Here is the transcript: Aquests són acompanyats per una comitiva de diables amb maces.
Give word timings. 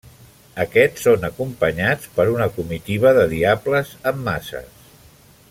Aquests 0.63 1.03
són 1.07 1.27
acompanyats 1.29 2.09
per 2.15 2.27
una 2.37 2.49
comitiva 2.57 3.13
de 3.19 3.27
diables 3.35 3.93
amb 4.15 4.27
maces. 4.31 4.91